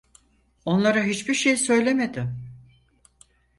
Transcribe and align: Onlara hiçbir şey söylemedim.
Onlara 0.65 1.03
hiçbir 1.03 1.33
şey 1.33 1.57
söylemedim. 1.57 2.39